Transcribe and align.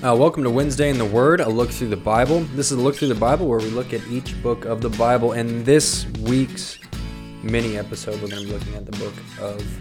Uh, 0.00 0.14
welcome 0.14 0.44
to 0.44 0.50
Wednesday 0.50 0.90
in 0.90 0.96
the 0.96 1.04
Word, 1.04 1.40
a 1.40 1.48
look 1.48 1.70
through 1.70 1.88
the 1.88 1.96
Bible. 1.96 2.38
This 2.54 2.70
is 2.70 2.78
a 2.78 2.80
look 2.80 2.94
through 2.94 3.08
the 3.08 3.16
Bible 3.16 3.48
where 3.48 3.58
we 3.58 3.68
look 3.70 3.92
at 3.92 4.00
each 4.06 4.40
book 4.44 4.64
of 4.64 4.80
the 4.80 4.90
Bible. 4.90 5.32
And 5.32 5.66
this 5.66 6.06
week's 6.20 6.78
mini 7.42 7.76
episode, 7.76 8.22
we're 8.22 8.28
going 8.28 8.42
to 8.42 8.46
be 8.46 8.52
looking 8.52 8.76
at 8.76 8.86
the 8.86 8.96
book 8.96 9.14
of 9.40 9.80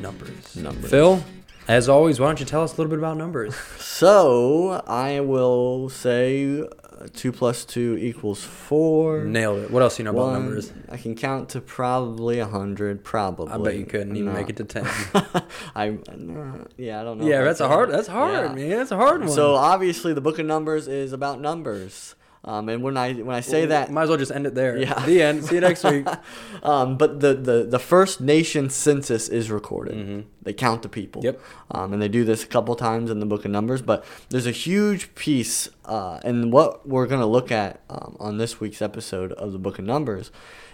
Numbers. 0.00 0.54
Numbers. 0.54 0.88
Phil, 0.88 1.24
as 1.66 1.88
always, 1.88 2.20
why 2.20 2.28
don't 2.28 2.38
you 2.38 2.46
tell 2.46 2.62
us 2.62 2.74
a 2.74 2.76
little 2.76 2.88
bit 2.88 3.00
about 3.00 3.16
Numbers? 3.16 3.54
So 3.92 4.82
I 4.86 5.20
will 5.20 5.88
say 5.88 6.66
two 7.14 7.32
plus 7.32 7.64
two 7.64 7.96
equals 8.00 8.42
four. 8.44 9.24
Nailed 9.24 9.64
it. 9.64 9.70
What 9.70 9.82
else 9.82 9.96
do 9.96 10.02
you 10.02 10.04
know 10.04 10.10
about 10.18 10.32
Numbers? 10.32 10.72
I 10.88 10.96
can 10.96 11.14
count 11.14 11.50
to 11.50 11.60
probably 11.60 12.38
a 12.38 12.46
hundred. 12.46 13.02
Probably. 13.04 13.48
I 13.52 13.58
bet 13.58 13.76
you 13.76 13.86
couldn't 13.86 14.16
even 14.16 14.26
No. 14.26 14.32
make 14.34 14.48
it 14.50 14.56
to 14.56 14.64
10. 14.64 14.84
I 15.74 15.88
uh, 15.90 16.64
yeah, 16.76 17.00
I 17.00 17.04
don't 17.04 17.18
know. 17.18 17.26
yeah, 17.26 17.42
that's 17.42 17.60
a 17.60 17.68
hard. 17.68 17.90
That's 17.90 18.08
hard, 18.08 18.32
Yeah. 18.50 18.54
man. 18.54 18.70
That's 18.78 18.90
a 18.92 18.96
hard 18.96 19.20
one. 19.20 19.28
So 19.30 19.54
obviously, 19.54 20.12
the 20.14 20.20
Book 20.20 20.38
of 20.38 20.46
Numbers 20.46 20.88
is 20.88 21.12
about 21.12 21.40
numbers. 21.40 22.14
Um, 22.44 22.68
and 22.68 22.82
when 22.82 22.96
I 22.96 23.12
when 23.12 23.36
I 23.36 23.40
say 23.40 23.66
that, 23.66 23.92
might 23.92 24.04
as 24.04 24.08
well 24.08 24.18
just 24.18 24.32
end 24.32 24.46
it 24.46 24.54
there. 24.54 24.76
Yeah. 24.76 25.06
The 25.06 25.22
end. 25.22 25.44
See 25.44 25.54
you 25.54 25.60
next 25.60 25.84
week. 25.84 26.06
um, 26.64 26.96
but 26.96 27.20
the, 27.20 27.34
the, 27.34 27.64
the 27.64 27.78
first 27.78 28.20
nation 28.20 28.68
census 28.68 29.28
is 29.28 29.50
recorded. 29.50 30.26
They 30.42 30.52
count 30.52 30.82
the 30.82 30.88
people. 30.88 31.22
Yep. 31.22 31.40
Um, 31.70 31.92
and 31.92 32.02
they 32.02 32.08
do 32.08 32.24
this 32.24 32.42
a 32.42 32.46
couple 32.48 32.74
times 32.74 33.10
in 33.10 33.20
the 33.20 33.26
book 33.26 33.44
of 33.44 33.52
Numbers. 33.52 33.80
But 33.80 34.04
there's 34.30 34.46
a 34.46 34.52
huge 34.52 35.14
piece, 35.14 35.68
uh, 35.84 36.18
and 36.24 36.52
what 36.52 36.88
we're 36.88 37.06
going 37.06 37.20
to 37.20 37.26
look 37.26 37.52
at 37.52 37.80
um, 37.88 38.16
on 38.18 38.38
this 38.38 38.58
week's 38.58 38.82
episode 38.82 39.32
of 39.34 39.52
the 39.52 39.58
book 39.58 39.78
of 39.78 39.84
Numbers 39.84 40.32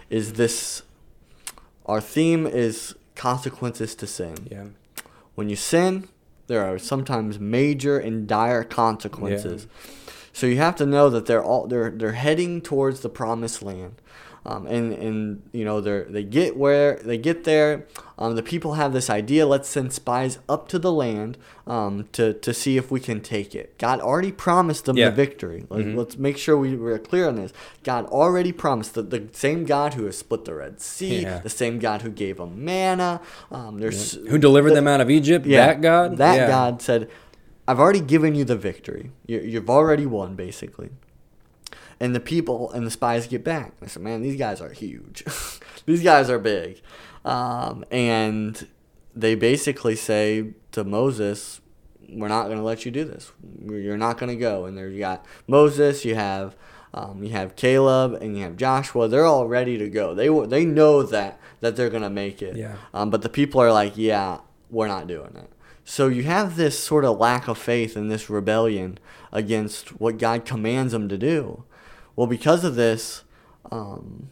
is 0.09 0.33
this. 0.33 0.81
Our 1.85 2.01
theme 2.01 2.45
is 2.47 2.95
consequences 3.15 3.95
to 3.95 4.07
sin. 4.07 4.47
Yeah. 4.49 4.65
When 5.35 5.49
you 5.49 5.55
sin, 5.55 6.07
there 6.47 6.65
are 6.65 6.79
sometimes 6.79 7.39
major 7.39 7.99
and 7.99 8.27
dire 8.27 8.63
consequences. 8.63 9.67
So 10.33 10.47
you 10.47 10.57
have 10.57 10.75
to 10.77 10.85
know 10.85 11.09
that 11.09 11.25
they're 11.25 11.43
all 11.43 11.67
they're 11.67 11.89
they're 11.91 12.13
heading 12.13 12.61
towards 12.61 13.01
the 13.01 13.09
promised 13.09 13.61
land. 13.61 13.95
Um, 14.45 14.65
and 14.67 14.93
and 14.93 15.41
you 15.51 15.65
know 15.65 15.81
they 15.81 16.03
they 16.09 16.23
get 16.23 16.55
where 16.55 16.95
they 17.03 17.17
get 17.17 17.43
there. 17.43 17.85
Um, 18.17 18.35
the 18.35 18.41
people 18.43 18.75
have 18.75 18.93
this 18.93 19.09
idea. 19.09 19.45
Let's 19.45 19.67
send 19.67 19.91
spies 19.91 20.39
up 20.47 20.69
to 20.69 20.79
the 20.79 20.93
land 20.93 21.37
um, 21.67 22.07
to 22.13 22.33
to 22.33 22.53
see 22.53 22.77
if 22.77 22.89
we 22.89 23.01
can 23.01 23.19
take 23.19 23.53
it. 23.53 23.77
God 23.77 23.99
already 23.99 24.31
promised 24.31 24.85
them 24.85 24.95
Yeah. 24.95 25.09
the 25.09 25.15
victory. 25.15 25.65
Let, 25.69 25.85
Let's 25.87 26.17
make 26.17 26.37
sure 26.37 26.57
we, 26.57 26.75
we're 26.77 26.97
clear 26.99 27.27
on 27.27 27.35
this. 27.35 27.51
God 27.83 28.05
already 28.05 28.53
promised 28.53 28.93
that 28.93 29.09
the 29.09 29.27
same 29.33 29.65
God 29.65 29.95
who 29.95 30.05
has 30.05 30.17
split 30.17 30.45
the 30.45 30.53
Red 30.55 30.79
Sea, 30.79 31.21
Yeah. 31.23 31.39
the 31.39 31.49
same 31.49 31.77
God 31.77 32.01
who 32.03 32.09
gave 32.09 32.37
them 32.37 32.63
manna. 32.63 33.19
Um, 33.51 33.77
there's 33.79 34.13
Who 34.13 34.37
delivered 34.37 34.71
the- 34.71 34.75
them 34.75 34.87
out 34.87 35.01
of 35.01 35.09
Egypt? 35.09 35.45
That 35.47 35.81
God? 35.81 36.15
that 36.17 36.35
Yeah. 36.37 36.47
God 36.47 36.81
said, 36.81 37.09
I've 37.69 37.79
already 37.79 38.01
given 38.01 38.33
you 38.33 38.45
the 38.45 38.55
victory. 38.55 39.11
You, 39.27 39.41
you've 39.41 39.69
already 39.69 40.07
won, 40.07 40.33
basically. 40.35 40.89
And 41.99 42.15
the 42.15 42.19
people 42.19 42.71
and 42.71 42.83
the 42.83 42.89
spies 42.89 43.27
get 43.27 43.43
back. 43.43 43.79
They 43.79 43.85
said, 43.85 44.01
man, 44.01 44.23
these 44.23 44.39
guys 44.39 44.59
are 44.59 44.71
huge. 44.71 45.23
these 45.85 46.01
guys 46.01 46.31
are 46.31 46.39
big. 46.39 46.81
Um, 47.23 47.85
and 47.91 48.67
they 49.15 49.35
basically 49.35 49.95
say 49.95 50.53
to 50.71 50.83
Moses, 50.83 51.61
we're 52.09 52.27
not 52.27 52.45
going 52.45 52.57
to 52.57 52.63
let 52.63 52.85
you 52.85 52.91
do 52.91 53.05
this. 53.05 53.31
You're 53.63 53.97
not 53.97 54.17
going 54.17 54.31
to 54.31 54.35
go. 54.35 54.65
And 54.65 54.75
there 54.75 54.89
you 54.89 54.97
got 54.97 55.23
Moses, 55.45 56.03
you 56.03 56.15
have 56.15 56.55
um, 56.91 57.23
you 57.23 57.29
have 57.33 57.55
Caleb, 57.55 58.13
and 58.19 58.35
you 58.35 58.41
have 58.41 58.57
Joshua. 58.57 59.07
They're 59.07 59.27
all 59.27 59.47
ready 59.47 59.77
to 59.77 59.87
go. 59.89 60.15
They 60.15 60.27
they 60.47 60.65
know 60.65 61.03
that 61.03 61.39
that 61.59 61.75
they're 61.75 61.91
going 61.91 62.01
to 62.01 62.09
make 62.09 62.41
it. 62.41 62.55
Yeah. 62.55 62.77
Um, 62.95 63.11
but 63.11 63.21
the 63.21 63.29
people 63.29 63.61
are 63.61 63.71
like, 63.71 63.93
yeah, 63.95 64.39
we're 64.71 64.87
not 64.87 65.05
doing 65.05 65.35
it. 65.35 65.53
So 65.89 66.07
you 66.07 66.21
have 66.21 66.55
this 66.55 66.77
sort 66.77 67.03
of 67.03 67.17
lack 67.17 67.47
of 67.47 67.57
faith 67.57 67.95
and 67.95 68.11
this 68.11 68.29
rebellion 68.29 68.99
against 69.31 69.99
what 69.99 70.19
God 70.19 70.45
commands 70.45 70.93
them 70.93 71.09
to 71.09 71.17
do. 71.17 71.63
Well, 72.15 72.27
because 72.27 72.63
of 72.63 72.75
this, 72.75 73.23
um, 73.71 74.29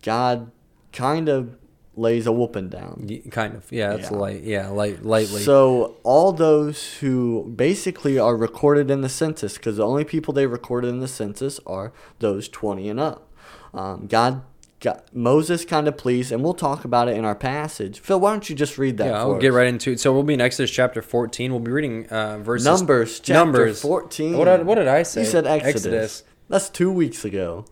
God 0.00 0.50
kind 0.90 1.28
of 1.28 1.58
lays 1.94 2.26
a 2.26 2.32
whooping 2.32 2.70
down. 2.70 3.06
Kind 3.30 3.54
of. 3.54 3.70
Yeah, 3.70 3.92
it's 3.92 4.10
Yeah. 4.10 4.16
light. 4.16 4.42
Yeah, 4.42 4.68
light, 4.70 5.04
lightly. 5.04 5.42
So 5.42 5.96
all 6.02 6.32
those 6.32 6.94
who 7.00 7.52
basically 7.54 8.18
are 8.18 8.34
recorded 8.34 8.90
in 8.90 9.02
the 9.02 9.10
census, 9.10 9.58
because 9.58 9.76
the 9.76 9.86
only 9.86 10.04
people 10.04 10.32
they 10.32 10.46
recorded 10.46 10.88
in 10.88 11.00
the 11.00 11.08
census 11.08 11.60
are 11.66 11.92
those 12.20 12.48
20 12.48 12.88
and 12.88 12.98
up. 12.98 13.28
Um, 13.74 14.06
God, 14.06 14.40
got 14.82 15.14
Moses 15.14 15.64
kind 15.64 15.88
of 15.88 15.96
pleased, 15.96 16.32
and 16.32 16.42
we'll 16.42 16.52
talk 16.52 16.84
about 16.84 17.08
it 17.08 17.16
in 17.16 17.24
our 17.24 17.34
passage. 17.34 18.00
Phil, 18.00 18.20
why 18.20 18.32
don't 18.32 18.50
you 18.50 18.56
just 18.56 18.76
read 18.76 18.98
that? 18.98 19.06
Yeah, 19.06 19.18
I'll 19.18 19.38
get 19.38 19.52
right 19.52 19.68
into 19.68 19.92
it. 19.92 20.00
So 20.00 20.12
we'll 20.12 20.24
be 20.24 20.34
in 20.34 20.40
Exodus 20.40 20.70
chapter 20.70 21.00
14. 21.00 21.50
We'll 21.52 21.60
be 21.60 21.70
reading 21.70 22.06
uh, 22.08 22.38
verses. 22.38 22.66
Numbers, 22.66 23.20
chapter 23.20 23.32
Numbers. 23.32 23.80
14. 23.80 24.36
What 24.36 24.44
did, 24.44 24.66
what 24.66 24.74
did 24.74 24.88
I 24.88 25.04
say? 25.04 25.20
You 25.22 25.26
said 25.26 25.46
Exodus. 25.46 26.24
That's 26.48 26.68
two 26.68 26.92
weeks 26.92 27.24
ago. 27.24 27.64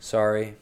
Sorry. 0.00 0.56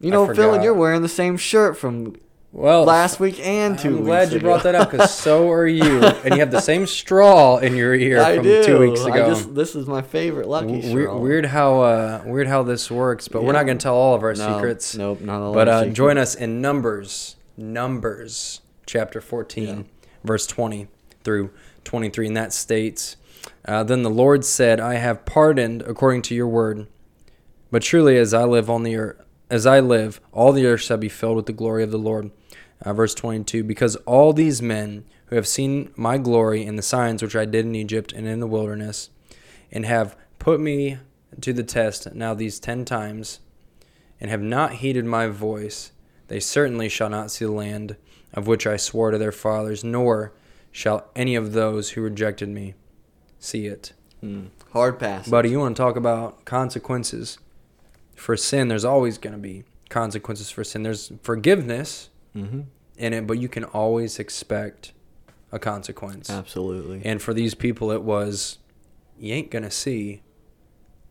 You 0.00 0.10
know, 0.10 0.34
Phil, 0.34 0.62
you're 0.62 0.74
wearing 0.74 1.02
the 1.02 1.08
same 1.08 1.36
shirt 1.36 1.76
from 1.76 2.16
Well, 2.54 2.84
last 2.84 3.18
week 3.18 3.40
and 3.40 3.78
2 3.78 3.88
I'm 3.98 4.04
glad 4.04 4.30
you 4.30 4.36
ago. 4.36 4.44
brought 4.48 4.62
that 4.64 4.74
up 4.74 4.90
because 4.90 5.14
so 5.14 5.50
are 5.52 5.66
you, 5.66 6.02
and 6.04 6.34
you 6.34 6.40
have 6.40 6.50
the 6.50 6.60
same 6.60 6.86
straw 6.86 7.56
in 7.56 7.74
your 7.76 7.94
ear 7.94 8.20
I 8.20 8.34
from 8.36 8.44
do. 8.44 8.62
two 8.62 8.78
weeks 8.78 9.00
I 9.00 9.08
ago. 9.08 9.28
just, 9.30 9.54
this 9.54 9.74
is 9.74 9.86
my 9.86 10.02
favorite 10.02 10.46
Lucky 10.48 10.82
W- 10.82 11.02
straw. 11.04 11.18
weird 11.18 11.46
how 11.46 11.80
uh, 11.80 12.22
weird 12.26 12.48
how 12.48 12.62
this 12.62 12.90
works, 12.90 13.26
but 13.26 13.42
we're 13.42 13.52
not 13.54 13.64
going 13.64 13.78
to 13.78 13.82
tell 13.82 13.94
all 13.94 14.14
of 14.14 14.22
our 14.22 14.34
No, 14.34 14.54
secrets. 14.56 14.94
Nope, 14.94 15.22
not 15.22 15.40
a 15.40 15.46
lot 15.46 15.54
But 15.54 15.68
of 15.68 15.74
uh, 15.74 15.86
join 15.92 16.18
us 16.18 16.34
in 16.34 16.60
Numbers, 16.60 17.36
Numbers, 17.56 18.60
chapter 18.84 19.22
14, 19.22 19.88
verse 20.22 20.46
20 20.46 20.88
through 21.24 21.50
23. 21.84 22.26
And 22.26 22.36
that 22.36 22.52
states 22.52 23.16
uh, 23.64 23.82
Then 23.82 24.02
the 24.02 24.10
Lord 24.10 24.44
said, 24.44 24.78
I 24.78 24.94
have 24.96 25.24
pardoned 25.24 25.80
according 25.82 26.20
to 26.22 26.34
your 26.34 26.48
word. 26.48 26.86
But 27.70 27.80
truly, 27.82 28.18
as 28.18 28.34
I 28.34 28.44
live 28.44 28.68
on 28.68 28.82
the 28.82 28.96
earth, 28.96 29.16
as 29.52 29.66
I 29.66 29.80
live, 29.80 30.18
all 30.32 30.52
the 30.52 30.64
earth 30.64 30.80
shall 30.80 30.96
be 30.96 31.10
filled 31.10 31.36
with 31.36 31.44
the 31.44 31.52
glory 31.52 31.82
of 31.82 31.90
the 31.90 31.98
Lord. 31.98 32.30
Uh, 32.80 32.94
verse 32.94 33.14
22 33.14 33.62
Because 33.62 33.96
all 33.96 34.32
these 34.32 34.62
men 34.62 35.04
who 35.26 35.36
have 35.36 35.46
seen 35.46 35.92
my 35.94 36.16
glory 36.16 36.64
and 36.64 36.78
the 36.78 36.82
signs 36.82 37.22
which 37.22 37.36
I 37.36 37.44
did 37.44 37.66
in 37.66 37.74
Egypt 37.74 38.14
and 38.14 38.26
in 38.26 38.40
the 38.40 38.46
wilderness, 38.46 39.10
and 39.70 39.84
have 39.84 40.16
put 40.38 40.58
me 40.58 40.96
to 41.42 41.52
the 41.52 41.62
test 41.62 42.14
now 42.14 42.32
these 42.32 42.58
ten 42.58 42.86
times, 42.86 43.40
and 44.18 44.30
have 44.30 44.40
not 44.40 44.76
heeded 44.76 45.04
my 45.04 45.26
voice, 45.26 45.92
they 46.28 46.40
certainly 46.40 46.88
shall 46.88 47.10
not 47.10 47.30
see 47.30 47.44
the 47.44 47.52
land 47.52 47.96
of 48.32 48.46
which 48.46 48.66
I 48.66 48.78
swore 48.78 49.10
to 49.10 49.18
their 49.18 49.32
fathers, 49.32 49.84
nor 49.84 50.32
shall 50.70 51.10
any 51.14 51.34
of 51.34 51.52
those 51.52 51.90
who 51.90 52.00
rejected 52.00 52.48
me 52.48 52.72
see 53.38 53.66
it. 53.66 53.92
Mm, 54.24 54.48
hard 54.72 54.98
pass. 54.98 55.28
Buddy, 55.28 55.50
you 55.50 55.58
want 55.58 55.76
to 55.76 55.82
talk 55.82 55.96
about 55.96 56.46
consequences 56.46 57.36
for 58.16 58.36
sin? 58.36 58.68
There's 58.68 58.84
always 58.84 59.18
going 59.18 59.32
to 59.34 59.38
be 59.38 59.64
consequences 59.88 60.50
for 60.50 60.64
sin. 60.64 60.82
There's 60.82 61.12
forgiveness 61.22 62.08
hmm 62.34 62.62
in 62.98 63.14
it, 63.14 63.26
but 63.26 63.38
you 63.38 63.48
can 63.48 63.64
always 63.64 64.18
expect 64.18 64.92
a 65.50 65.58
consequence. 65.58 66.28
Absolutely. 66.30 67.00
And 67.04 67.20
for 67.22 67.32
these 67.34 67.54
people, 67.54 67.90
it 67.90 68.02
was, 68.02 68.58
you 69.18 69.32
ain't 69.34 69.50
going 69.50 69.64
to 69.64 69.70
see 69.70 70.22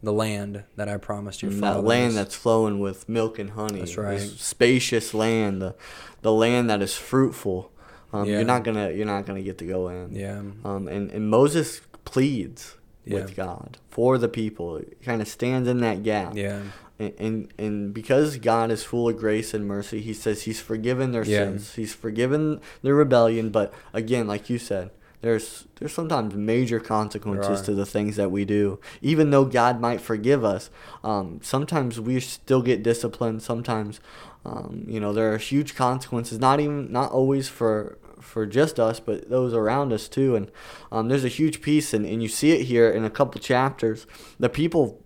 the 0.03 0.13
land 0.13 0.63
that 0.77 0.87
I 0.87 0.97
promised 0.97 1.41
your 1.41 1.51
And 1.51 1.59
fathers. 1.59 1.81
that 1.81 1.87
land 1.87 2.15
that's 2.15 2.35
flowing 2.35 2.79
with 2.79 3.09
milk 3.09 3.39
and 3.39 3.51
honey. 3.51 3.79
That's 3.79 3.97
right. 3.97 4.17
This 4.19 4.39
spacious 4.39 5.13
land, 5.13 5.61
the 5.61 5.75
the 6.21 6.31
land 6.31 6.69
that 6.69 6.81
is 6.81 6.95
fruitful. 6.95 7.71
Um, 8.13 8.25
Yeah. 8.25 8.37
You're 8.37 8.45
not 8.45 8.63
gonna 8.63 8.91
you're 8.91 9.05
not 9.05 9.25
gonna 9.25 9.41
get 9.43 9.57
to 9.59 9.65
go 9.65 9.89
in. 9.89 10.13
Yeah. 10.15 10.39
Um, 10.63 10.87
and, 10.87 11.11
and 11.11 11.29
Moses 11.29 11.81
pleads 12.05 12.77
Yeah. 13.05 13.15
with 13.15 13.35
God 13.35 13.77
for 13.89 14.17
the 14.17 14.29
people. 14.29 14.77
He 14.77 15.03
kind 15.05 15.21
of 15.21 15.27
stands 15.27 15.67
in 15.67 15.79
that 15.79 16.03
gap. 16.03 16.35
Yeah. 16.35 16.61
And, 17.01 17.13
and 17.19 17.53
and 17.57 17.93
because 17.93 18.37
God 18.37 18.69
is 18.69 18.83
full 18.83 19.09
of 19.09 19.17
grace 19.17 19.53
and 19.53 19.65
mercy, 19.67 20.01
He 20.01 20.13
says 20.13 20.43
He's 20.43 20.61
forgiven 20.61 21.11
their 21.11 21.25
Yeah. 21.25 21.45
sins. 21.45 21.73
He's 21.75 21.93
forgiven 21.93 22.61
their 22.83 22.95
rebellion. 22.95 23.49
But 23.49 23.73
again, 23.93 24.27
like 24.27 24.49
you 24.49 24.59
said, 24.59 24.91
there's 25.21 25.65
there's 25.77 25.93
sometimes 25.93 26.35
major 26.35 26.79
consequences 26.79 27.61
to 27.63 27.73
the 27.73 27.85
things 27.85 28.15
that 28.17 28.31
we 28.31 28.45
do. 28.45 28.79
Even 29.01 29.31
though 29.31 29.45
God 29.45 29.79
might 29.81 30.01
forgive 30.01 30.43
us, 30.45 30.69
um, 31.03 31.39
sometimes 31.41 31.99
we 31.99 32.19
still 32.19 32.61
get 32.61 32.83
disciplined. 32.83 33.41
Sometimes, 33.41 33.99
um, 34.45 34.83
you 34.87 34.99
know, 34.99 35.13
there 35.13 35.33
are 35.33 35.37
huge 35.37 35.75
consequences. 35.75 36.39
Not 36.39 36.59
even 36.59 36.91
not 36.91 37.11
always 37.11 37.47
for 37.47 37.97
for 38.19 38.45
just 38.45 38.79
us, 38.79 38.99
but 38.99 39.29
those 39.29 39.53
around 39.53 39.91
us 39.91 40.07
too. 40.07 40.35
And 40.35 40.51
um, 40.91 41.07
there's 41.07 41.25
a 41.25 41.27
huge 41.39 41.61
piece, 41.61 41.91
and, 41.93 42.05
and 42.05 42.21
you 42.21 42.29
see 42.29 42.51
it 42.51 42.65
here 42.65 42.87
in 42.89 43.03
a 43.03 43.09
couple 43.09 43.41
chapters. 43.41 44.05
The 44.39 44.49
people 44.49 45.00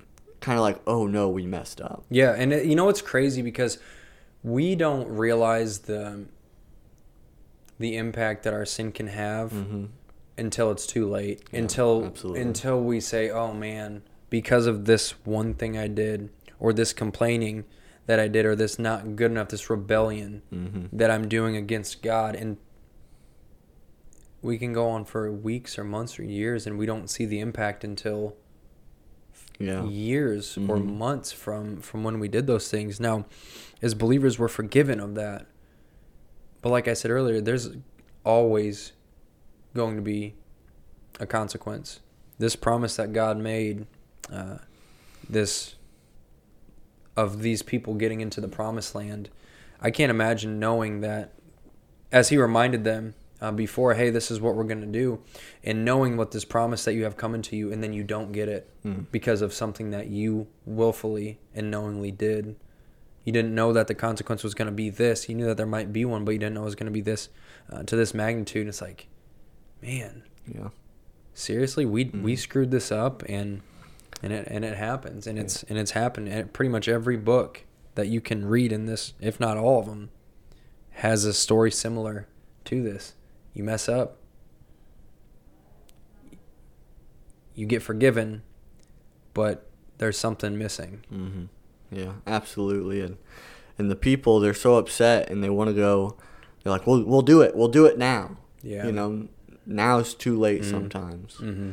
kind 0.46 0.58
of 0.60 0.62
like, 0.64 0.80
oh 0.86 1.08
no, 1.08 1.28
we 1.30 1.46
messed 1.46 1.82
up. 1.82 2.06
Yeah, 2.10 2.34
and 2.38 2.54
it, 2.54 2.66
you 2.66 2.76
know 2.76 2.86
what's 2.86 3.02
crazy 3.02 3.42
because 3.42 3.80
we 4.44 4.76
don't 4.76 5.08
realize 5.10 5.80
the 5.80 6.26
the 7.80 7.98
impact 7.98 8.44
that 8.44 8.54
our 8.54 8.66
sin 8.66 8.92
can 8.92 9.08
have 9.08 9.52
Mm-hmm. 9.52 9.86
until 10.38 10.72
it's 10.72 10.86
too 10.86 11.10
late. 11.10 11.42
Yeah, 11.52 11.60
until 11.60 12.06
absolutely. 12.06 12.42
until 12.42 12.80
we 12.82 13.00
say, 13.00 13.30
"Oh 13.30 13.54
man, 13.54 14.04
because 14.30 14.66
of 14.68 14.86
this 14.86 15.12
one 15.26 15.54
thing 15.56 15.78
I 15.78 15.88
did 15.88 16.30
or 16.60 16.72
this 16.74 16.94
complaining 16.94 17.66
that 18.06 18.20
I 18.20 18.28
did 18.28 18.46
or 18.46 18.56
this 18.56 18.78
not 18.78 19.16
good 19.16 19.32
enough 19.32 19.50
this 19.50 19.70
rebellion 19.70 20.42
Mm-hmm. 20.54 20.96
that 20.98 21.10
I'm 21.10 21.28
doing 21.28 21.56
against 21.58 22.02
God." 22.04 22.36
And 22.36 22.58
we 24.42 24.58
can 24.60 24.74
go 24.74 24.88
on 24.90 25.06
for 25.06 25.32
weeks 25.32 25.78
or 25.80 25.84
months 25.84 26.20
or 26.20 26.24
years 26.24 26.68
and 26.68 26.78
we 26.78 26.86
don't 26.86 27.10
see 27.10 27.26
the 27.26 27.40
impact 27.40 27.84
until 27.84 28.36
Yeah. 29.60 29.86
years 29.86 30.58
or 30.58 30.78
Mhm. 30.78 30.98
months 30.98 31.32
from 31.32 31.78
from 31.82 32.04
when 32.04 32.20
we 32.20 32.28
did 32.28 32.46
those 32.48 32.70
things. 32.70 33.00
Now, 33.00 33.26
as 33.82 33.94
believers, 33.94 34.38
we're 34.38 34.48
forgiven 34.50 35.00
of 35.00 35.16
that. 35.16 35.46
But 36.62 36.70
like 36.72 36.88
I 36.88 36.94
said 36.94 37.10
earlier, 37.12 37.40
there's 37.40 37.70
always 38.26 38.92
going 39.74 39.96
to 39.96 40.02
be 40.02 40.36
a 41.20 41.26
consequence. 41.26 42.00
This 42.38 42.56
promise 42.56 42.96
that 42.98 43.14
God 43.14 43.38
made, 43.38 43.88
uh, 44.32 44.58
this 45.30 45.76
of 47.16 47.42
these 47.42 47.62
people 47.62 47.94
getting 47.94 48.20
into 48.20 48.42
the 48.42 48.48
promised 48.50 48.94
land, 48.94 49.30
I 49.80 49.90
can't 49.90 50.10
imagine 50.10 50.60
knowing 50.60 51.00
that 51.02 51.32
as 52.12 52.28
He 52.30 52.38
reminded 52.38 52.84
them 52.84 53.14
uh, 53.46 53.52
before, 53.52 53.94
hey, 53.94 54.10
this 54.10 54.32
is 54.32 54.42
what 54.42 54.56
we're 54.56 54.64
going 54.64 54.82
to 54.82 54.88
do, 54.88 55.20
and 55.64 55.86
knowing 55.86 56.18
what 56.18 56.32
this 56.32 56.46
promise 56.46 56.84
that 56.86 56.94
you 56.94 57.04
have 57.04 57.16
coming 57.16 57.42
to 57.44 57.56
you, 57.56 57.72
and 57.72 57.84
then 57.84 57.94
you 57.94 58.04
don't 58.04 58.32
get 58.32 58.50
it 58.50 58.70
Mm. 58.84 59.06
because 59.12 59.42
of 59.42 59.54
something 59.54 59.92
that 59.92 60.08
you 60.08 60.48
willfully 60.66 61.40
and 61.54 61.70
knowingly 61.72 62.12
did. 62.12 62.56
You 63.24 63.32
didn't 63.34 63.54
know 63.56 63.74
that 63.74 63.88
the 63.88 63.96
consequence 63.96 64.44
was 64.44 64.54
going 64.54 64.68
to 64.68 64.72
be 64.72 64.90
this. 64.90 65.28
You 65.30 65.36
knew 65.36 65.46
that 65.46 65.58
there 65.58 65.66
might 65.66 65.92
be 65.94 66.06
one, 66.06 66.24
but 66.26 66.32
you 66.32 66.38
didn't 66.40 66.54
know 66.56 66.62
it 66.62 66.66
was 66.66 66.76
going 66.76 66.86
to 66.86 66.92
be 66.92 67.02
this 67.02 67.30
uh, 67.72 67.82
to 67.84 67.96
this 67.96 68.14
magnitude. 68.14 68.68
It's 68.68 68.82
like, 68.82 69.08
man, 69.82 70.24
Yeah. 70.48 70.70
seriously, 71.34 71.86
we 71.86 72.06
Mhm. 72.06 72.22
we 72.24 72.36
screwed 72.36 72.70
this 72.72 72.92
up, 72.92 73.24
and 73.28 73.62
and 74.24 74.32
it 74.32 74.48
and 74.50 74.64
it 74.64 74.76
happens, 74.78 75.26
and 75.28 75.38
it's 75.40 75.64
and 75.64 75.78
it's 75.80 75.92
happened. 75.92 76.30
And 76.30 76.52
pretty 76.54 76.70
much 76.70 76.88
every 76.88 77.18
book 77.18 77.64
that 77.96 78.08
you 78.08 78.22
can 78.22 78.46
read 78.46 78.72
in 78.72 78.86
this, 78.86 79.14
if 79.20 79.40
not 79.40 79.58
all 79.58 79.80
of 79.80 79.86
them, 79.88 80.10
has 80.92 81.26
a 81.26 81.34
story 81.34 81.72
similar 81.72 82.28
to 82.66 82.82
this. 82.84 83.16
You 83.56 83.64
mess 83.64 83.88
up, 83.90 84.18
you 87.56 87.66
get 87.66 87.82
forgiven, 87.82 88.44
but 89.34 89.68
there's 89.98 90.18
something 90.18 90.58
missing. 90.58 91.04
hmm 91.10 91.46
Yeah, 91.92 92.14
absolutely. 92.28 93.02
And 93.02 93.18
and 93.78 93.90
the 93.92 93.96
people 93.96 94.40
they're 94.40 94.54
so 94.54 94.76
upset 94.76 95.30
and 95.30 95.44
they 95.44 95.50
want 95.50 95.70
to 95.70 95.74
go. 95.74 96.18
They're 96.64 96.72
like, 96.72 96.86
"We'll 96.88 97.04
we'll 97.04 97.22
do 97.22 97.42
it. 97.42 97.56
We'll 97.56 97.68
do 97.70 97.86
it 97.86 97.98
now." 97.98 98.38
Yeah. 98.62 98.86
You 98.88 98.92
know, 98.92 99.28
now 99.66 100.00
is 100.00 100.14
too 100.14 100.38
late 100.38 100.62
Mhm. 100.62 100.70
sometimes. 100.72 101.36
hmm 101.38 101.72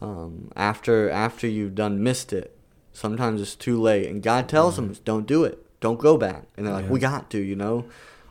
Um, 0.00 0.50
after 0.56 1.08
after 1.10 1.46
you've 1.46 1.74
done 1.74 2.02
missed 2.02 2.32
it, 2.32 2.56
sometimes 2.92 3.40
it's 3.40 3.54
too 3.54 3.80
late. 3.80 4.08
And 4.08 4.22
God 4.22 4.48
tells 4.48 4.76
them, 4.76 4.94
"Don't 5.04 5.26
do 5.26 5.44
it. 5.44 5.64
Don't 5.80 5.98
go 5.98 6.16
back." 6.18 6.44
And 6.56 6.66
they're 6.66 6.74
like, 6.74 6.84
Yeah. 6.86 6.90
"We 6.90 6.98
got 7.00 7.30
to," 7.30 7.38
you 7.38 7.56
know. 7.56 7.84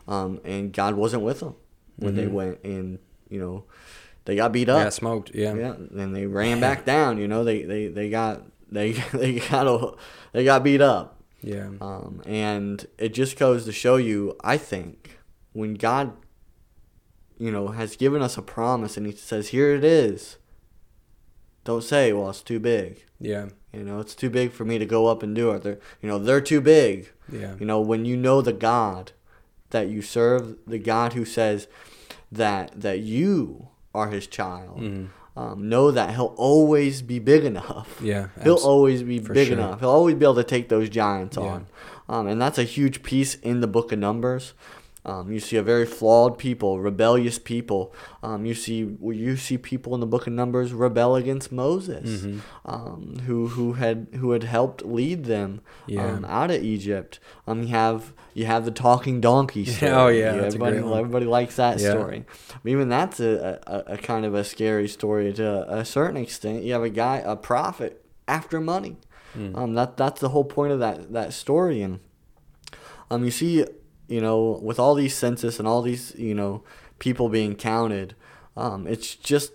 Um, 0.06 0.40
and 0.44 0.72
God 0.72 0.94
wasn't 0.94 1.22
with 1.22 1.40
them 1.40 1.54
when 1.96 2.14
they 2.16 2.26
Mhm. 2.26 2.32
went, 2.32 2.58
and 2.64 2.98
you 3.28 3.38
know, 3.40 3.64
they 4.24 4.36
got 4.36 4.52
beat 4.52 4.68
Yeah, 4.68 4.74
up. 4.76 4.92
smoked. 4.92 5.30
Yeah. 5.34 5.54
Yeah, 5.54 5.74
and 5.74 6.14
they 6.14 6.26
ran 6.26 6.60
back 6.68 6.84
down. 6.84 7.18
You 7.18 7.28
know, 7.28 7.44
they 7.44 7.62
they 7.62 7.88
they 7.88 8.10
got 8.10 8.42
they 8.70 8.92
they 9.12 9.38
got 9.40 9.66
a, 9.66 9.92
they 10.32 10.44
got 10.44 10.62
beat 10.64 10.80
up. 10.80 11.20
Yeah. 11.42 11.70
Um, 11.80 12.22
and 12.24 12.86
it 12.98 13.12
just 13.14 13.36
goes 13.38 13.64
to 13.64 13.72
show 13.72 13.96
you, 13.96 14.36
I 14.44 14.56
think, 14.56 15.18
when 15.52 15.74
God, 15.74 16.12
you 17.36 17.50
know, 17.50 17.68
has 17.68 17.96
given 17.96 18.22
us 18.22 18.38
a 18.38 18.42
promise 18.42 18.96
and 18.96 19.06
He 19.06 19.12
says, 19.12 19.48
"Here 19.48 19.74
it 19.74 19.82
is." 19.84 20.36
Don't 21.64 21.82
say, 21.84 22.12
"Well, 22.12 22.30
it's 22.30 22.42
too 22.42 22.60
big." 22.60 23.04
Yeah. 23.20 23.48
You 23.72 23.84
know, 23.84 24.00
it's 24.00 24.14
too 24.14 24.28
big 24.30 24.52
for 24.52 24.64
me 24.64 24.78
to 24.78 24.86
go 24.86 25.06
up 25.06 25.22
and 25.22 25.34
do 25.34 25.50
it. 25.52 25.62
They're, 25.62 25.78
you 26.02 26.08
know, 26.08 26.18
they're 26.18 26.40
too 26.40 26.60
big. 26.60 27.10
Yeah. 27.32 27.54
You 27.58 27.64
know, 27.66 27.80
when 27.80 28.04
you 28.04 28.16
know 28.16 28.42
the 28.42 28.52
God 28.52 29.12
that 29.72 29.88
you 29.88 30.00
serve, 30.00 30.56
the 30.66 30.78
God 30.78 31.12
who 31.12 31.24
says 31.24 31.66
that 32.30 32.80
that 32.80 33.00
you 33.00 33.68
are 33.94 34.08
His 34.08 34.26
child, 34.26 34.80
Mhm. 34.80 35.08
um, 35.36 35.68
know 35.68 35.90
that 35.90 36.14
He'll 36.14 36.34
always 36.38 37.02
be 37.02 37.18
big 37.18 37.44
enough. 37.44 38.00
Yeah. 38.02 38.28
He'll 38.42 38.54
always 38.56 39.02
be 39.02 39.18
big 39.18 39.48
sure. 39.48 39.56
enough. 39.58 39.80
He'll 39.80 39.90
always 39.90 40.14
be 40.14 40.24
able 40.24 40.36
to 40.36 40.44
take 40.44 40.68
those 40.70 40.88
giants 40.88 41.36
Yeah. 41.36 41.42
on. 41.44 41.66
Um, 42.08 42.26
and 42.26 42.40
that's 42.40 42.58
a 42.58 42.64
huge 42.64 43.02
piece 43.02 43.34
in 43.36 43.60
the 43.60 43.66
book 43.66 43.92
of 43.92 43.98
Numbers. 43.98 44.54
Um, 45.04 45.32
you 45.32 45.40
see 45.40 45.56
a 45.56 45.64
very 45.64 45.84
flawed 45.84 46.38
people, 46.38 46.78
rebellious 46.78 47.36
people. 47.36 47.92
Um, 48.22 48.46
you 48.46 48.54
see 48.54 48.96
you 49.02 49.36
see 49.36 49.58
people 49.58 49.94
in 49.94 50.00
the 50.00 50.06
book 50.06 50.28
of 50.28 50.32
Numbers 50.32 50.72
rebel 50.72 51.16
against 51.16 51.50
Moses, 51.50 52.22
Mhm. 52.22 52.38
um, 52.64 53.16
who 53.26 53.48
who 53.48 53.72
had 53.72 54.06
who 54.14 54.30
had 54.30 54.44
helped 54.44 54.84
lead 54.86 55.24
them 55.24 55.60
Yeah. 55.88 56.06
um, 56.06 56.24
out 56.24 56.52
of 56.52 56.62
Egypt. 56.62 57.18
Um, 57.48 57.62
you 57.62 57.68
have 57.68 58.12
you 58.32 58.44
have 58.46 58.64
the 58.64 58.70
talking 58.70 59.20
donkey 59.20 59.64
story. 59.74 59.90
Oh, 59.92 60.06
yeah, 60.06 60.34
a 60.34 60.46
everybody 60.46 60.76
everybody 60.78 61.26
likes 61.26 61.56
that 61.56 61.80
Yeah. 61.80 61.90
story. 61.90 62.24
But 62.62 62.70
even 62.70 62.88
that's 62.88 63.18
a, 63.18 63.58
a, 63.66 63.94
a 63.94 63.96
kind 63.98 64.24
of 64.24 64.34
a 64.34 64.44
scary 64.44 64.86
story 64.86 65.32
to 65.32 65.66
a 65.68 65.84
certain 65.84 66.16
extent. 66.16 66.62
You 66.62 66.74
have 66.74 66.84
a 66.84 66.90
guy, 66.90 67.16
a 67.26 67.34
prophet, 67.34 68.04
after 68.28 68.60
money. 68.60 68.98
Mm. 69.36 69.56
Um, 69.58 69.74
that 69.74 69.96
that's 69.96 70.20
the 70.20 70.28
whole 70.28 70.44
point 70.44 70.72
of 70.72 70.78
that 70.78 71.12
that 71.12 71.32
story. 71.32 71.82
And 71.82 71.98
um, 73.10 73.24
you 73.24 73.30
see, 73.32 73.64
you 74.12 74.20
know, 74.20 74.60
with 74.62 74.78
all 74.78 74.94
these 74.94 75.14
census 75.16 75.58
and 75.58 75.66
all 75.66 75.80
these, 75.82 76.14
you 76.16 76.34
know, 76.34 76.62
people 76.98 77.28
being 77.28 77.54
counted, 77.56 78.14
um, 78.56 78.86
it's 78.86 79.14
just, 79.14 79.52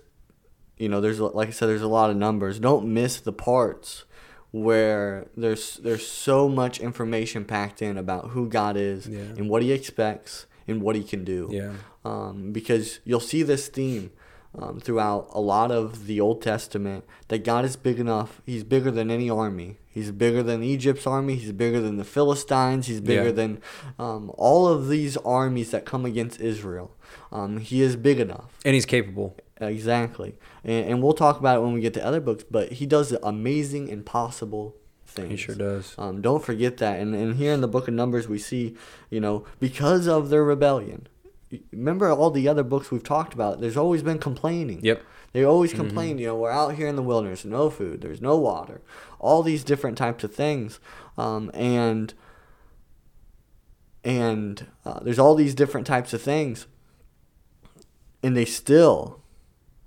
you 0.76 0.88
know, 0.88 1.00
there's 1.00 1.20
like 1.20 1.48
I 1.48 1.52
said, 1.52 1.68
there's 1.68 1.82
a 1.92 1.94
lot 2.00 2.10
of 2.10 2.16
numbers. 2.16 2.58
Don't 2.58 2.86
miss 3.00 3.20
the 3.20 3.32
parts 3.32 4.04
where 4.50 5.28
there's 5.36 5.76
there's 5.78 6.06
so 6.06 6.48
much 6.48 6.80
information 6.80 7.44
packed 7.44 7.82
in 7.82 7.96
about 7.98 8.30
who 8.30 8.48
God 8.48 8.76
is 8.76 9.06
Yeah. 9.06 9.20
and 9.36 9.48
what 9.50 9.62
He 9.62 9.72
expects 9.72 10.46
and 10.66 10.80
what 10.82 10.96
He 10.96 11.02
can 11.04 11.22
do 11.24 11.48
Yeah. 11.52 11.74
um, 12.04 12.52
because 12.52 13.00
you'll 13.04 13.20
see 13.32 13.42
this 13.42 13.68
theme 13.68 14.10
um, 14.60 14.80
throughout 14.80 15.28
a 15.32 15.40
lot 15.40 15.70
of 15.70 16.06
the 16.06 16.20
Old 16.20 16.42
Testament 16.42 17.04
that 17.28 17.44
God 17.44 17.64
is 17.64 17.76
big 17.76 17.98
enough. 18.00 18.42
He's 18.44 18.64
bigger 18.64 18.90
than 18.90 19.10
any 19.10 19.30
army. 19.30 19.78
He's 19.88 20.10
bigger 20.10 20.42
than 20.42 20.62
Egypt's 20.62 21.06
army. 21.06 21.34
He's 21.36 21.52
bigger 21.52 21.80
than 21.80 21.96
the 21.96 22.04
Philistines. 22.04 22.86
He's 22.86 23.00
bigger 23.00 23.26
Yeah. 23.26 23.32
than 23.32 23.62
um, 23.98 24.30
all 24.36 24.66
of 24.68 24.88
these 24.88 25.16
armies 25.18 25.70
that 25.72 25.84
come 25.84 26.04
against 26.04 26.40
Israel. 26.40 26.94
Um, 27.32 27.58
he 27.58 27.82
is 27.82 27.96
big 27.96 28.20
enough. 28.20 28.50
And 28.64 28.74
he's 28.74 28.86
capable. 28.86 29.36
Exactly. 29.60 30.36
And, 30.64 30.86
and 30.88 31.02
we'll 31.02 31.14
talk 31.14 31.38
about 31.40 31.58
it 31.58 31.62
when 31.62 31.72
we 31.72 31.80
get 31.80 31.94
to 31.94 32.04
other 32.04 32.20
books, 32.20 32.44
but 32.48 32.72
he 32.72 32.86
does 32.86 33.12
amazing, 33.22 33.88
impossible 33.88 34.76
things. 35.04 35.30
He 35.30 35.36
sure 35.36 35.54
does. 35.54 35.94
Um, 35.98 36.20
don't 36.20 36.44
forget 36.44 36.76
that. 36.78 37.00
And, 37.00 37.14
and 37.14 37.36
here 37.36 37.52
in 37.52 37.60
the 37.60 37.68
book 37.68 37.88
of 37.88 37.94
Numbers, 37.94 38.28
we 38.28 38.38
see, 38.38 38.76
you 39.10 39.20
know, 39.20 39.44
because 39.58 40.06
of 40.06 40.30
their 40.30 40.44
rebellion. 40.44 41.08
Remember 41.72 42.10
all 42.10 42.30
the 42.30 42.46
other 42.48 42.62
books 42.62 42.90
we've 42.90 43.02
talked 43.02 43.32
about, 43.34 43.60
there's 43.60 43.76
always 43.76 44.02
been 44.02 44.18
complaining. 44.18 44.80
Yep. 44.82 45.02
They 45.32 45.44
always 45.44 45.72
complain, 45.72 46.18
you 46.18 46.26
know, 46.28 46.36
we're 46.36 46.50
out 46.50 46.74
here 46.74 46.88
in 46.88 46.96
the 46.96 47.02
wilderness, 47.02 47.44
no 47.44 47.68
food, 47.70 48.00
there's 48.00 48.20
no 48.22 48.36
water, 48.36 48.80
all 49.18 49.42
these 49.42 49.62
different 49.62 49.96
types 49.98 50.24
of 50.24 50.34
things. 50.34 50.80
Um, 51.18 51.50
and 51.54 52.14
and 54.04 54.66
uh, 54.84 55.00
there's 55.00 55.18
all 55.18 55.34
these 55.34 55.54
different 55.54 55.86
types 55.86 56.12
of 56.12 56.22
things. 56.22 56.66
And 58.22 58.36
they 58.36 58.44
still, 58.44 59.20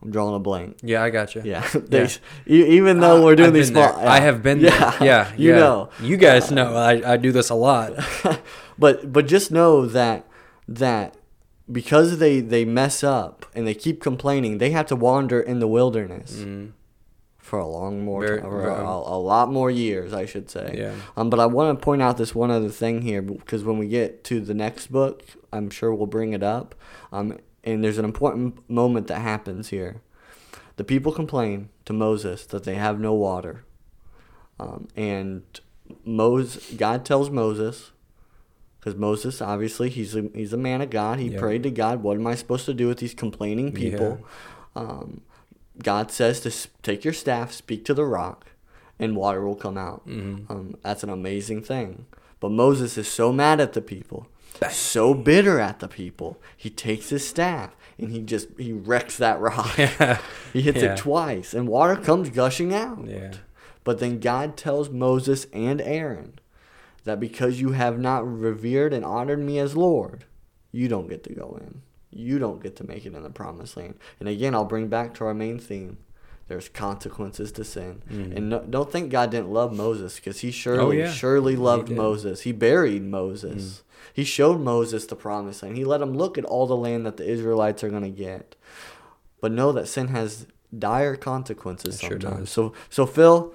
I'm 0.01 0.11
drawing 0.11 0.35
a 0.35 0.39
blank. 0.39 0.77
Yeah, 0.83 1.03
I 1.03 1.09
got 1.09 1.35
you. 1.35 1.41
Yeah, 1.43 1.67
they, 1.73 2.05
e- 2.47 2.77
even 2.77 2.99
though 2.99 3.17
Uh, 3.21 3.25
we're 3.25 3.35
doing 3.35 3.47
I've 3.47 3.53
these 3.53 3.71
there. 3.71 3.93
I 3.93 4.19
have 4.19 4.41
been 4.43 4.59
yeah, 4.61 4.91
there. 4.91 5.07
Yeah, 5.07 5.31
you 5.37 5.49
yeah. 5.51 5.55
know. 5.59 5.89
You 6.01 6.17
guys 6.17 6.51
know 6.51 6.75
I, 6.75 7.13
I 7.13 7.17
do 7.17 7.31
this 7.31 7.49
a 7.49 7.55
lot. 7.55 7.93
but 8.77 9.11
but 9.11 9.27
just 9.27 9.51
know 9.51 9.85
that 9.87 10.25
that 10.67 11.17
because 11.69 12.17
they 12.19 12.39
they 12.39 12.65
mess 12.65 13.03
up 13.03 13.45
and 13.55 13.65
they 13.67 13.73
keep 13.73 14.01
complaining, 14.01 14.57
they 14.57 14.71
have 14.71 14.85
to 14.87 14.95
wander 14.95 15.39
in 15.39 15.59
the 15.59 15.67
wilderness 15.67 16.37
Mhm. 16.37 16.71
for 17.37 17.59
a 17.59 17.67
long 17.67 18.03
more 18.05 18.21
Very- 18.25 18.41
time, 18.41 18.51
a, 18.51 19.03
a 19.17 19.19
lot 19.19 19.51
more 19.51 19.69
years, 19.71 20.13
I 20.13 20.25
should 20.25 20.49
say. 20.49 20.75
Yeah. 20.77 20.93
Um, 21.17 21.29
but 21.29 21.39
I 21.39 21.45
want 21.47 21.77
to 21.77 21.83
point 21.83 22.01
out 22.01 22.17
this 22.17 22.33
one 22.35 22.51
other 22.51 22.69
thing 22.69 23.01
here 23.01 23.21
because 23.21 23.63
when 23.63 23.77
we 23.77 23.87
get 23.87 24.23
to 24.25 24.39
the 24.39 24.53
next 24.53 24.87
book, 24.87 25.23
I'm 25.51 25.69
sure 25.69 25.93
we'll 25.93 26.07
bring 26.07 26.33
it 26.33 26.43
up. 26.43 26.75
Um, 27.11 27.37
and 27.63 27.83
there's 27.83 27.97
an 27.97 28.05
important 28.05 28.69
moment 28.69 29.07
that 29.07 29.19
happens 29.19 29.69
here. 29.69 30.01
The 30.77 30.83
people 30.83 31.11
complain 31.11 31.69
to 31.85 31.93
Moses 31.93 32.45
that 32.47 32.63
they 32.63 32.75
have 32.75 32.99
no 32.99 33.13
water. 33.13 33.63
Um, 34.59 34.87
and 34.95 35.43
Moses, 36.05 36.71
God 36.77 37.03
tells 37.05 37.29
Moses, 37.29 37.90
because 38.81 38.95
Moses 38.99 39.41
obviously 39.41 39.89
he's 39.89 40.15
a, 40.15 40.23
he's 40.33 40.51
a 40.53 40.57
man 40.57 40.81
of 40.81 40.89
God. 40.89 41.19
He 41.19 41.29
Yeah. 41.29 41.39
prayed 41.39 41.63
to 41.63 41.71
God, 41.71 42.03
"What 42.03 42.17
am 42.17 42.27
I 42.27 42.35
supposed 42.35 42.65
to 42.65 42.73
do 42.73 42.87
with 42.87 42.97
these 42.97 43.13
complaining 43.13 43.71
people?" 43.71 44.19
Um, 44.75 45.21
God 45.81 46.11
says 46.11 46.39
to 46.41 46.51
take 46.83 47.03
your 47.05 47.13
staff, 47.13 47.51
speak 47.53 47.85
to 47.85 47.93
the 47.93 48.05
rock, 48.05 48.47
and 48.99 49.15
water 49.15 49.41
will 49.45 49.55
come 49.55 49.77
out. 49.77 50.07
Mhm. 50.07 50.49
Um, 50.49 50.75
that's 50.83 51.03
an 51.03 51.09
amazing 51.09 51.61
thing. 51.63 52.05
But 52.39 52.51
Moses 52.51 52.97
is 52.97 53.07
so 53.07 53.31
mad 53.31 53.59
at 53.61 53.73
the 53.73 53.81
people, 53.81 54.27
so 54.71 55.13
bitter 55.13 55.59
at 55.59 55.79
the 55.79 55.87
people. 55.87 56.37
He 56.57 56.69
takes 56.69 57.09
his 57.09 57.27
staff 57.27 57.75
and 57.99 58.11
he 58.11 58.21
just 58.21 58.47
he 58.57 58.73
wrecks 58.73 59.17
that 59.17 59.39
rock. 59.47 59.69
he 60.53 60.61
hits 60.61 60.81
Yeah. 60.81 60.93
it 60.93 60.97
twice, 60.97 61.53
and 61.53 61.67
water 61.67 61.95
comes 61.95 62.29
gushing 62.31 62.73
out. 62.73 63.05
Yeah. 63.07 63.33
But 63.83 63.99
then 63.99 64.19
God 64.19 64.57
tells 64.57 64.89
Moses 64.89 65.45
and 65.53 65.81
Aaron 65.81 66.33
that 67.03 67.19
because 67.19 67.59
you 67.59 67.71
have 67.71 67.99
not 67.99 68.25
revered 68.27 68.93
and 68.93 69.03
honored 69.05 69.39
me 69.39 69.59
as 69.59 69.75
Lord, 69.75 70.25
you 70.71 70.87
don't 70.87 71.09
get 71.09 71.23
to 71.25 71.33
go 71.33 71.57
in. 71.61 71.81
you 72.13 72.37
don't 72.39 72.61
get 72.61 72.75
to 72.75 72.85
make 72.85 73.05
it 73.05 73.13
in 73.13 73.23
the 73.23 73.29
promised 73.29 73.77
land. 73.77 73.95
And 74.19 74.27
again, 74.27 74.53
I'll 74.53 74.65
bring 74.65 74.89
back 74.89 75.13
to 75.13 75.23
our 75.23 75.33
main 75.33 75.57
theme. 75.59 75.97
There's 76.49 76.67
consequences 76.67 77.53
to 77.53 77.63
sin, 77.63 78.01
Mhm. 78.11 78.35
and 78.35 78.49
no, 78.49 78.59
don't 78.69 78.91
think 78.91 79.09
God 79.09 79.31
didn't 79.31 79.53
love 79.53 79.71
Moses 79.73 80.15
because 80.17 80.41
he 80.41 80.51
surely, 80.51 80.99
yeah. 80.99 81.09
surely 81.09 81.55
loved 81.55 81.87
did. 81.87 81.95
Moses. 81.95 82.41
He 82.41 82.51
buried 82.51 83.03
Moses. 83.05 83.83
He 84.13 84.25
showed 84.25 84.59
Moses 84.59 85.05
the 85.05 85.15
promised 85.15 85.63
land. 85.63 85.77
He 85.77 85.85
let 85.85 86.01
him 86.01 86.13
look 86.13 86.37
at 86.37 86.43
all 86.43 86.67
the 86.67 86.75
land 86.75 87.05
that 87.05 87.15
the 87.15 87.25
Israelites 87.25 87.81
are 87.81 87.89
going 87.89 88.03
to 88.03 88.09
get. 88.09 88.57
But 89.39 89.53
know 89.53 89.71
that 89.71 89.87
sin 89.87 90.09
has 90.09 90.47
dire 90.77 91.15
consequences 91.15 91.95
It 91.95 92.01
sure 92.01 92.09
sometimes. 92.19 92.39
does. 92.39 92.49
so, 92.49 92.73
so 92.89 93.05
Phil, 93.05 93.53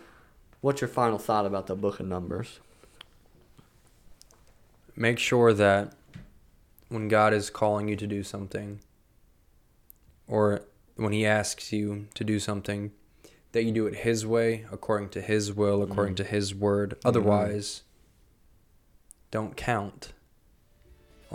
what's 0.62 0.80
your 0.80 0.88
final 0.88 1.18
thought 1.18 1.44
about 1.44 1.66
the 1.66 1.76
book 1.76 2.00
of 2.00 2.06
Numbers? 2.06 2.60
Make 4.96 5.18
sure 5.18 5.52
that 5.52 5.92
when 6.88 7.08
God 7.08 7.32
is 7.34 7.50
calling 7.50 7.88
you 7.88 7.96
to 7.96 8.06
do 8.06 8.22
something, 8.22 8.80
or 10.26 10.62
when 10.96 11.12
He 11.12 11.26
asks 11.26 11.72
you 11.72 12.08
to 12.14 12.24
do 12.24 12.38
something, 12.38 12.92
that 13.52 13.64
you 13.64 13.72
do 13.72 13.86
it 13.86 13.96
His 13.96 14.24
way, 14.26 14.64
according 14.72 15.10
to 15.10 15.20
His 15.20 15.52
will, 15.52 15.82
according 15.82 16.14
Mm. 16.14 16.18
to 16.18 16.24
His 16.24 16.54
word. 16.54 16.96
Otherwise, 17.04 17.82
don't 19.30 19.56
count 19.56 20.12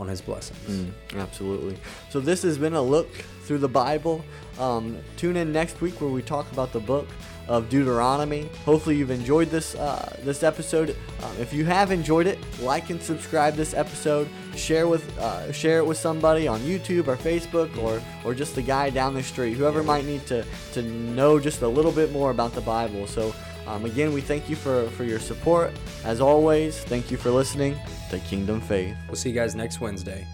on 0.02 0.08
His 0.08 0.20
blessings. 0.20 0.92
Absolutely. 1.16 1.78
So 2.10 2.20
this 2.20 2.42
has 2.42 2.58
been 2.58 2.74
a 2.74 2.82
look 2.82 3.10
through 3.44 3.60
the 3.60 3.70
Bible. 3.70 4.26
Um, 4.60 4.98
tune 5.16 5.38
in 5.38 5.52
next 5.52 5.80
week 5.80 6.02
where 6.02 6.10
we 6.10 6.24
talk 6.24 6.52
about 6.52 6.74
the 6.74 6.80
book 6.80 7.08
of 7.48 7.70
Deuteronomy. 7.70 8.50
Hopefully 8.66 8.96
you've 8.98 9.12
enjoyed 9.12 9.50
this 9.50 9.76
uh, 9.76 10.18
this 10.24 10.42
episode. 10.42 10.96
Um, 11.24 11.32
if 11.40 11.54
you 11.54 11.66
have 11.66 11.92
enjoyed 11.92 12.26
it, 12.26 12.40
like 12.62 12.90
and 12.90 13.02
subscribe 13.02 13.54
this 13.56 13.74
episode. 13.74 14.28
Share 14.56 14.88
with 14.88 15.06
uh, 15.20 15.52
share 15.52 15.78
it 15.78 15.86
with 15.86 15.98
somebody 15.98 16.48
on 16.48 16.60
YouTube 16.62 17.08
or 17.08 17.16
Facebook 17.16 17.76
or 17.78 18.02
or 18.26 18.34
just 18.34 18.56
the 18.56 18.62
guy 18.62 18.90
down 18.90 19.14
the 19.14 19.24
street, 19.24 19.54
whoever 19.54 19.84
might 19.84 20.06
need 20.06 20.26
to 20.28 20.44
to 20.74 20.82
know 20.82 21.40
just 21.40 21.62
a 21.62 21.68
little 21.68 21.92
bit 21.92 22.12
more 22.12 22.32
about 22.32 22.54
the 22.54 22.62
Bible. 22.62 23.06
So. 23.06 23.34
Um, 23.68 23.86
again, 23.86 24.14
we 24.14 24.22
thank 24.22 24.50
you 24.50 24.56
for, 24.56 24.90
for 24.92 25.04
your 25.04 25.20
support. 25.20 25.72
As 26.04 26.20
always, 26.20 26.84
thank 26.84 27.12
you 27.12 27.18
for 27.18 27.30
listening 27.30 27.78
to 28.10 28.20
Kingdom 28.20 28.60
Faith. 28.62 28.96
We'll 29.08 29.16
see 29.16 29.30
you 29.30 29.36
guys 29.36 29.56
next 29.56 29.80
Wednesday. 29.80 30.26